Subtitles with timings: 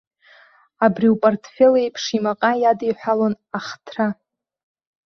[0.85, 4.07] Абри упартфел еиԥш, имаҟа иадиҳәалон ахҭра.